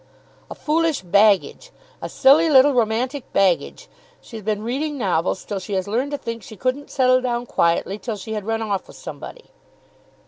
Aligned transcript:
"A 0.49 0.55
foolish 0.55 1.03
baggage! 1.03 1.69
A 2.01 2.09
silly 2.09 2.49
little 2.49 2.73
romantic 2.73 3.31
baggage! 3.33 3.87
She's 4.19 4.41
been 4.41 4.63
reading 4.63 4.97
novels 4.97 5.45
till 5.45 5.59
she 5.59 5.73
has 5.73 5.87
learned 5.87 6.09
to 6.09 6.17
think 6.17 6.41
she 6.41 6.57
couldn't 6.57 6.89
settle 6.89 7.21
down 7.21 7.45
quietly 7.45 7.99
till 7.99 8.17
she 8.17 8.33
had 8.33 8.47
run 8.47 8.63
off 8.63 8.87
with 8.87 8.95
somebody." 8.97 9.51